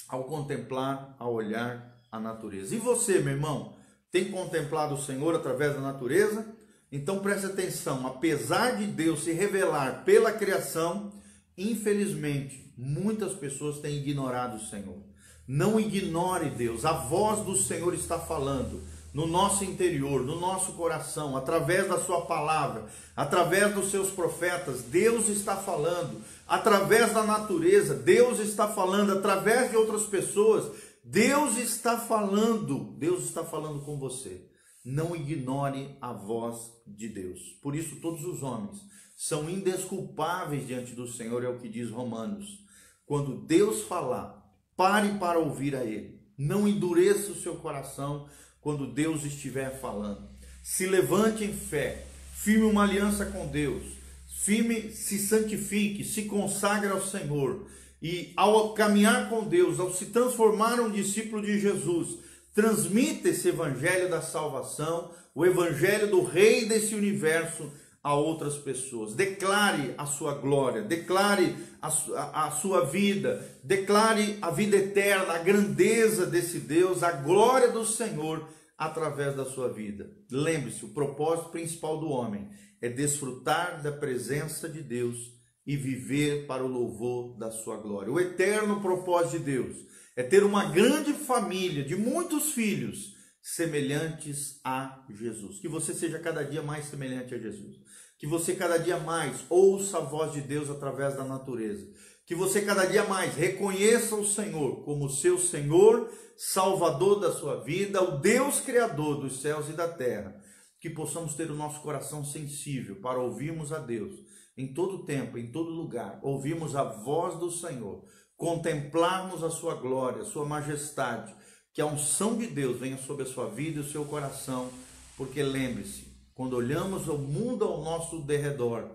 ao 0.07 0.23
contemplar, 0.23 1.15
ao 1.19 1.33
olhar 1.33 1.99
a 2.09 2.19
natureza. 2.19 2.73
E 2.73 2.79
você, 2.79 3.19
meu 3.19 3.33
irmão, 3.33 3.75
tem 4.09 4.31
contemplado 4.31 4.95
o 4.95 5.01
Senhor 5.01 5.35
através 5.35 5.73
da 5.73 5.81
natureza? 5.81 6.45
Então 6.89 7.19
preste 7.19 7.47
atenção, 7.47 8.07
apesar 8.07 8.77
de 8.77 8.85
Deus 8.85 9.25
se 9.25 9.33
revelar 9.33 10.05
pela 10.05 10.31
criação, 10.31 11.11
infelizmente, 11.57 12.73
muitas 12.77 13.33
pessoas 13.33 13.79
têm 13.79 13.97
ignorado 13.97 14.55
o 14.55 14.65
Senhor. 14.65 15.03
Não 15.45 15.77
ignore 15.77 16.49
Deus, 16.49 16.85
a 16.85 16.93
voz 16.93 17.45
do 17.45 17.57
Senhor 17.57 17.93
está 17.93 18.17
falando 18.17 18.83
no 19.13 19.25
nosso 19.25 19.63
interior, 19.63 20.23
no 20.23 20.39
nosso 20.39 20.73
coração, 20.73 21.35
através 21.35 21.87
da 21.87 21.99
sua 21.99 22.25
palavra, 22.25 22.87
através 23.15 23.73
dos 23.73 23.89
seus 23.89 24.09
profetas, 24.09 24.83
Deus 24.83 25.29
está 25.29 25.55
falando, 25.55 26.21
através 26.47 27.13
da 27.13 27.23
natureza, 27.23 27.95
Deus 27.95 28.39
está 28.39 28.67
falando, 28.67 29.13
através 29.13 29.71
de 29.71 29.77
outras 29.77 30.03
pessoas, 30.03 30.71
Deus 31.03 31.57
está 31.57 31.97
falando, 31.97 32.95
Deus 32.97 33.23
está 33.23 33.43
falando 33.43 33.81
com 33.83 33.97
você. 33.97 34.45
Não 34.83 35.15
ignore 35.15 35.97
a 36.01 36.13
voz 36.13 36.71
de 36.85 37.09
Deus. 37.09 37.39
Por 37.61 37.75
isso, 37.75 37.97
todos 37.97 38.23
os 38.25 38.43
homens 38.43 38.77
são 39.15 39.49
indesculpáveis 39.49 40.67
diante 40.67 40.93
do 40.93 41.07
Senhor, 41.07 41.43
é 41.43 41.49
o 41.49 41.57
que 41.57 41.67
diz 41.67 41.89
Romanos. 41.89 42.63
Quando 43.05 43.41
Deus 43.45 43.83
falar, 43.83 44.45
pare 44.75 45.17
para 45.17 45.39
ouvir 45.39 45.75
a 45.75 45.83
Ele. 45.83 46.21
Não 46.37 46.67
endureça 46.67 47.31
o 47.31 47.35
seu 47.35 47.55
coração 47.55 48.27
quando 48.61 48.87
Deus 48.87 49.23
estiver 49.23 49.79
falando. 49.79 50.27
Se 50.63 50.85
levante 50.85 51.43
em 51.43 51.53
fé, 51.53 52.05
firme 52.33 52.65
uma 52.65 52.83
aliança 52.83 53.25
com 53.25 53.47
Deus, 53.47 53.83
firme, 54.27 54.91
se 54.91 55.19
santifique, 55.19 56.03
se 56.03 56.23
consagre 56.23 56.89
ao 56.89 57.01
Senhor 57.01 57.67
e 58.01 58.33
ao 58.35 58.73
caminhar 58.73 59.29
com 59.29 59.43
Deus, 59.43 59.79
ao 59.79 59.93
se 59.93 60.07
transformar 60.07 60.79
um 60.79 60.91
discípulo 60.91 61.41
de 61.41 61.59
Jesus, 61.59 62.19
transmita 62.53 63.29
esse 63.29 63.49
evangelho 63.49 64.09
da 64.09 64.21
salvação, 64.21 65.11
o 65.33 65.45
evangelho 65.45 66.09
do 66.09 66.23
rei 66.23 66.65
desse 66.65 66.95
universo 66.95 67.71
a 68.07 68.15
outras 68.15 68.55
pessoas. 68.55 69.13
Declare 69.13 69.93
a 69.97 70.05
sua 70.05 70.35
glória, 70.35 70.81
declare 70.81 71.53
a, 71.81 71.89
a, 71.89 72.47
a, 72.47 72.51
sua 72.51 72.85
vida, 72.85 73.45
declare 73.61 74.37
a 74.41 74.49
vida 74.49 74.77
eterna, 74.77 75.33
a 75.33 75.39
grandeza 75.39 76.25
desse 76.25 76.57
Deus, 76.57 77.03
a 77.03 77.11
glória 77.11 77.69
do 77.69 77.83
Senhor 77.85 78.47
através 78.77 79.35
da 79.35 79.43
sua 79.43 79.73
vida. 79.73 80.09
Lembre-se, 80.31 80.85
o 80.85 80.93
propósito 80.93 81.49
principal 81.49 81.99
do 81.99 82.07
homem 82.07 82.49
é 82.81 82.87
desfrutar 82.87 83.83
da 83.83 83.91
presença 83.91 84.69
de 84.69 84.81
Deus 84.81 85.17
e 85.65 85.75
viver 85.75 86.47
para 86.47 86.63
o 86.63 86.67
louvor 86.67 87.37
da 87.37 87.51
sua 87.51 87.75
glória. 87.75 88.09
O 88.09 88.21
eterno 88.21 88.79
propósito 88.79 89.39
de 89.39 89.51
Deus 89.51 89.75
é 90.15 90.23
ter 90.23 90.45
uma 90.45 90.71
grande 90.71 91.11
família 91.11 91.83
de 91.83 91.97
muitos 91.97 92.53
filhos 92.53 93.17
semelhantes 93.41 94.59
a 94.61 95.05
Jesus. 95.09 95.59
Que 95.59 95.69
você 95.69 95.93
seja 95.93 96.19
cada 96.19 96.43
dia 96.43 96.61
mais 96.61 96.85
semelhante 96.85 97.33
a 97.33 97.37
Jesus. 97.37 97.77
Que 98.17 98.25
você 98.25 98.55
cada 98.55 98.77
dia 98.77 98.97
mais 98.97 99.45
ouça 99.49 99.97
a 99.97 100.01
voz 100.01 100.31
de 100.33 100.41
Deus 100.41 100.69
através 100.69 101.15
da 101.15 101.23
natureza. 101.23 101.87
Que 102.25 102.35
você 102.35 102.61
cada 102.61 102.85
dia 102.85 103.03
mais 103.05 103.35
reconheça 103.35 104.15
o 104.15 104.25
Senhor 104.25 104.83
como 104.83 105.09
seu 105.09 105.37
Senhor, 105.37 106.11
Salvador 106.35 107.19
da 107.19 107.31
sua 107.31 107.63
vida, 107.63 108.01
o 108.01 108.19
Deus 108.19 108.59
Criador 108.59 109.21
dos 109.21 109.41
céus 109.41 109.69
e 109.69 109.73
da 109.73 109.87
terra. 109.87 110.35
Que 110.79 110.89
possamos 110.89 111.35
ter 111.35 111.49
o 111.49 111.55
nosso 111.55 111.81
coração 111.81 112.25
sensível 112.25 112.97
para 113.01 113.19
ouvirmos 113.19 113.71
a 113.71 113.79
Deus 113.79 114.27
em 114.57 114.73
todo 114.73 115.05
tempo, 115.05 115.37
em 115.37 115.51
todo 115.51 115.69
lugar, 115.69 116.19
ouvirmos 116.23 116.75
a 116.75 116.83
voz 116.83 117.37
do 117.39 117.51
Senhor, 117.51 118.03
contemplarmos 118.35 119.43
a 119.43 119.51
sua 119.51 119.75
glória, 119.75 120.23
a 120.23 120.25
sua 120.25 120.45
majestade, 120.45 121.33
que 121.71 121.79
a 121.79 121.85
unção 121.85 122.35
de 122.35 122.47
Deus 122.47 122.79
venha 122.79 122.97
sobre 122.97 123.23
a 123.23 123.27
sua 123.27 123.47
vida 123.47 123.77
e 123.77 123.81
o 123.83 123.87
seu 123.87 124.03
coração, 124.03 124.71
porque 125.15 125.43
lembre-se, 125.43 126.16
quando 126.37 126.53
olhamos 126.53 127.07
o 127.07 127.17
mundo 127.17 127.65
ao 127.65 127.81
nosso 127.81 128.21
derredor, 128.21 128.91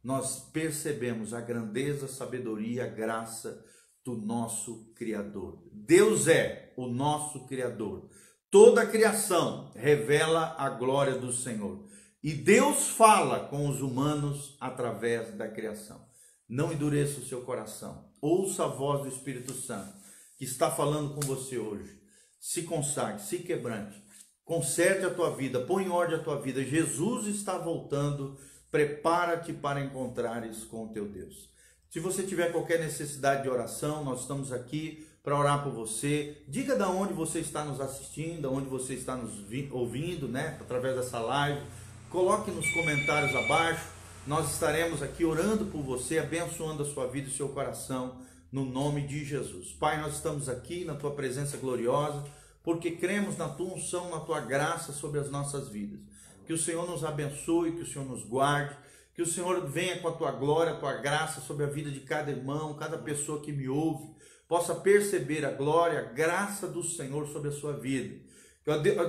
nós 0.00 0.38
percebemos 0.52 1.34
a 1.34 1.40
grandeza, 1.40 2.06
a 2.06 2.08
sabedoria, 2.08 2.84
a 2.84 2.86
graça 2.86 3.66
do 4.04 4.16
nosso 4.16 4.92
Criador. 4.94 5.60
Deus 5.72 6.28
é 6.28 6.72
o 6.76 6.86
nosso 6.86 7.48
Criador. 7.48 8.08
Toda 8.48 8.82
a 8.82 8.86
criação 8.86 9.72
revela 9.74 10.54
a 10.56 10.70
glória 10.70 11.16
do 11.18 11.32
Senhor. 11.32 11.84
E 12.22 12.32
Deus 12.32 12.90
fala 12.90 13.48
com 13.48 13.68
os 13.68 13.82
humanos 13.82 14.56
através 14.60 15.34
da 15.34 15.48
criação. 15.48 16.00
Não 16.48 16.72
endureça 16.72 17.18
o 17.18 17.26
seu 17.26 17.40
coração. 17.40 18.08
Ouça 18.20 18.66
a 18.66 18.68
voz 18.68 19.02
do 19.02 19.08
Espírito 19.08 19.52
Santo 19.52 19.92
que 20.38 20.44
está 20.44 20.70
falando 20.70 21.12
com 21.12 21.22
você 21.22 21.58
hoje. 21.58 21.98
Se 22.38 22.62
consagre, 22.62 23.20
se 23.20 23.40
quebrante. 23.40 24.00
Conserte 24.44 25.04
a 25.04 25.10
tua 25.10 25.30
vida, 25.30 25.60
põe 25.60 25.84
em 25.84 25.88
ordem 25.88 26.16
a 26.16 26.22
tua 26.22 26.40
vida. 26.40 26.62
Jesus 26.62 27.26
está 27.26 27.56
voltando. 27.58 28.36
Prepara-te 28.70 29.52
para 29.52 29.80
encontrares 29.80 30.64
com 30.64 30.84
o 30.84 30.88
teu 30.88 31.06
Deus. 31.06 31.48
Se 31.90 32.00
você 32.00 32.24
tiver 32.24 32.50
qualquer 32.50 32.80
necessidade 32.80 33.44
de 33.44 33.48
oração, 33.48 34.04
nós 34.04 34.22
estamos 34.22 34.52
aqui 34.52 35.06
para 35.22 35.38
orar 35.38 35.62
por 35.62 35.72
você. 35.72 36.42
Diga 36.48 36.76
de 36.76 36.82
onde 36.82 37.12
você 37.12 37.38
está 37.38 37.64
nos 37.64 37.80
assistindo, 37.80 38.40
de 38.40 38.46
onde 38.46 38.68
você 38.68 38.94
está 38.94 39.14
nos 39.16 39.32
ouvindo, 39.70 40.28
né? 40.28 40.58
Através 40.60 40.96
dessa 40.96 41.20
live 41.20 41.62
Coloque 42.14 42.48
nos 42.52 42.70
comentários 42.70 43.34
abaixo. 43.34 43.88
Nós 44.24 44.52
estaremos 44.52 45.02
aqui 45.02 45.24
orando 45.24 45.64
por 45.66 45.82
você, 45.82 46.20
abençoando 46.20 46.84
a 46.84 46.86
sua 46.86 47.08
vida 47.08 47.26
e 47.26 47.32
o 47.32 47.34
seu 47.34 47.48
coração, 47.48 48.20
no 48.52 48.64
nome 48.64 49.04
de 49.04 49.24
Jesus. 49.24 49.72
Pai, 49.72 50.00
nós 50.00 50.14
estamos 50.14 50.48
aqui 50.48 50.84
na 50.84 50.94
tua 50.94 51.10
presença 51.10 51.56
gloriosa, 51.56 52.24
porque 52.64 52.90
cremos 52.90 53.36
na 53.36 53.48
tua 53.48 53.74
unção, 53.74 54.10
na 54.10 54.18
tua 54.18 54.40
graça 54.40 54.92
sobre 54.92 55.20
as 55.20 55.30
nossas 55.30 55.68
vidas. 55.68 56.00
Que 56.44 56.52
o 56.52 56.58
Senhor 56.58 56.90
nos 56.90 57.04
abençoe, 57.04 57.76
que 57.76 57.82
o 57.82 57.86
Senhor 57.86 58.04
nos 58.04 58.24
guarde, 58.24 58.76
que 59.14 59.22
o 59.22 59.26
Senhor 59.26 59.64
venha 59.68 60.00
com 60.00 60.08
a 60.08 60.12
tua 60.12 60.32
glória, 60.32 60.72
a 60.72 60.80
tua 60.80 60.94
graça 60.94 61.40
sobre 61.40 61.64
a 61.64 61.68
vida 61.68 61.90
de 61.90 62.00
cada 62.00 62.32
irmão, 62.32 62.74
cada 62.74 62.98
pessoa 62.98 63.40
que 63.40 63.52
me 63.52 63.68
ouve, 63.68 64.12
possa 64.48 64.74
perceber 64.74 65.44
a 65.44 65.52
glória, 65.52 66.00
a 66.00 66.02
graça 66.02 66.66
do 66.66 66.82
Senhor 66.82 67.28
sobre 67.28 67.50
a 67.50 67.52
sua 67.52 67.74
vida 67.74 68.24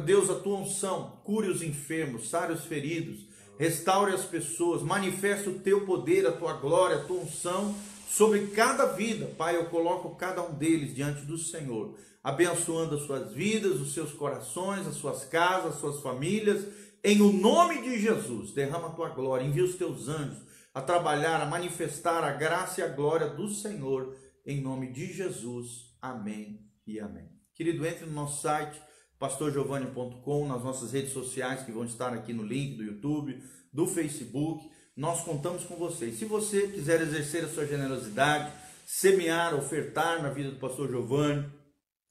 Deus, 0.06 0.30
a 0.30 0.36
tua 0.36 0.60
unção, 0.60 1.22
cure 1.24 1.48
os 1.48 1.64
enfermos, 1.64 2.30
sare 2.30 2.52
os 2.52 2.66
feridos, 2.66 3.26
restaure 3.58 4.14
as 4.14 4.26
pessoas, 4.26 4.82
manifeste 4.82 5.48
o 5.48 5.60
teu 5.60 5.86
poder, 5.86 6.28
a 6.28 6.32
tua 6.34 6.54
glória, 6.54 6.98
a 6.98 7.04
tua 7.06 7.22
unção 7.22 7.74
sobre 8.06 8.48
cada 8.48 8.88
vida. 8.88 9.28
Pai, 9.38 9.56
eu 9.56 9.68
coloco 9.68 10.14
cada 10.16 10.44
um 10.44 10.54
deles 10.54 10.94
diante 10.94 11.22
do 11.22 11.38
Senhor, 11.38 11.96
abençoando 12.26 12.96
as 12.96 13.04
suas 13.04 13.32
vidas, 13.34 13.80
os 13.80 13.94
seus 13.94 14.12
corações, 14.12 14.88
as 14.88 14.96
suas 14.96 15.26
casas, 15.26 15.76
as 15.76 15.80
suas 15.80 16.02
famílias. 16.02 16.66
Em 17.04 17.22
o 17.22 17.32
nome 17.32 17.84
de 17.84 18.02
Jesus, 18.02 18.52
derrama 18.52 18.88
a 18.88 18.92
tua 18.94 19.10
glória, 19.10 19.46
envia 19.46 19.64
os 19.64 19.76
teus 19.76 20.08
anjos 20.08 20.42
a 20.74 20.82
trabalhar, 20.82 21.40
a 21.40 21.46
manifestar 21.46 22.24
a 22.24 22.32
graça 22.32 22.82
e 22.82 22.84
a 22.84 22.88
glória 22.88 23.30
do 23.30 23.48
Senhor, 23.48 24.18
em 24.44 24.60
nome 24.60 24.92
de 24.92 25.14
Jesus. 25.14 25.96
Amém 26.02 26.68
e 26.88 27.00
amém. 27.00 27.30
Querido, 27.54 27.86
entre 27.86 28.08
no 28.08 28.14
nosso 28.14 28.42
site 28.42 28.82
pastorgiovanni.com, 29.20 30.48
nas 30.48 30.64
nossas 30.64 30.94
redes 30.94 31.14
sociais 31.14 31.62
que 31.62 31.72
vão 31.72 31.86
estar 31.86 32.12
aqui 32.12 32.34
no 32.34 32.44
link 32.44 32.76
do 32.76 32.84
YouTube, 32.84 33.40
do 33.72 33.86
Facebook. 33.86 34.68
Nós 34.98 35.22
contamos 35.22 35.64
com 35.64 35.76
você. 35.76 36.12
se 36.12 36.26
você 36.26 36.70
quiser 36.70 37.02
exercer 37.02 37.46
a 37.46 37.50
sua 37.50 37.68
generosidade, 37.68 38.52
semear, 38.84 39.54
ofertar 39.54 40.24
na 40.24 40.32
vida 40.32 40.50
do 40.50 40.60
pastor 40.60 40.90
Giovanni, 40.90 41.46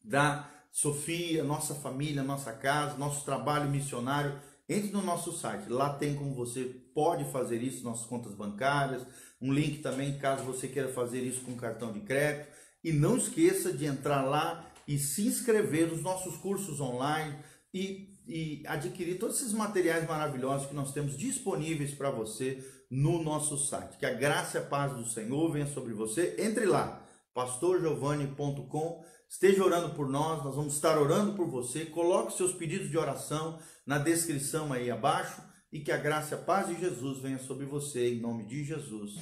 da 0.05 0.51
Sofia, 0.71 1.43
nossa 1.43 1.75
família, 1.75 2.23
nossa 2.23 2.53
casa, 2.53 2.99
nosso 2.99 3.25
trabalho 3.25 3.71
missionário, 3.71 4.39
entre 4.69 4.91
no 4.91 5.03
nosso 5.03 5.33
site. 5.33 5.69
Lá 5.69 5.95
tem 5.95 6.15
como 6.15 6.35
você 6.35 6.65
pode 6.95 7.25
fazer 7.31 7.63
isso, 7.63 7.85
nossas 7.85 8.07
contas 8.07 8.35
bancárias, 8.35 9.03
um 9.41 9.53
link 9.53 9.79
também 9.83 10.19
caso 10.19 10.43
você 10.43 10.69
queira 10.69 10.89
fazer 10.89 11.21
isso 11.21 11.43
com 11.43 11.55
cartão 11.55 11.93
de 11.93 12.01
crédito. 12.01 12.49
E 12.83 12.93
não 12.93 13.17
esqueça 13.17 13.73
de 13.73 13.87
entrar 13.87 14.23
lá 14.23 14.71
e 14.87 14.99
se 14.99 15.27
inscrever 15.27 15.89
nos 15.89 16.03
nossos 16.03 16.37
cursos 16.37 16.81
online 16.81 17.35
e, 17.73 18.09
e 18.27 18.63
adquirir 18.67 19.19
todos 19.19 19.37
esses 19.41 19.53
materiais 19.53 20.07
maravilhosos 20.07 20.67
que 20.67 20.75
nós 20.75 20.93
temos 20.93 21.17
disponíveis 21.17 21.95
para 21.95 22.11
você 22.11 22.63
no 22.91 23.23
nosso 23.23 23.57
site. 23.59 23.97
Que 23.97 24.07
a 24.07 24.13
graça 24.13 24.59
e 24.59 24.61
a 24.61 24.65
paz 24.65 24.93
do 24.93 25.07
Senhor 25.07 25.51
venha 25.51 25.67
sobre 25.67 25.93
você. 25.95 26.37
Entre 26.39 26.67
lá, 26.67 27.03
pastorgiovanni.com. 27.35 29.05
Esteja 29.35 29.65
orando 29.65 29.97
por 29.97 30.09
nós, 30.09 30.45
nós 30.45 30.55
vamos 30.55 30.75
estar 30.75 30.97
orando 30.97 31.33
por 31.33 31.49
você. 31.49 31.85
Coloque 31.85 32.37
seus 32.37 32.53
pedidos 32.53 32.89
de 32.89 32.97
oração 32.97 33.59
na 33.85 33.99
descrição 33.99 34.73
aí 34.73 34.93
abaixo 34.93 35.43
e 35.73 35.81
que 35.81 35.91
a 35.91 35.97
graça 35.97 36.37
e 36.37 36.39
a 36.39 36.41
paz 36.41 36.69
de 36.69 36.79
Jesus 36.79 37.19
venha 37.19 37.41
sobre 37.41 37.67
você 37.67 38.15
em 38.15 38.21
nome 38.21 38.47
de 38.47 38.63
Jesus. 38.63 39.17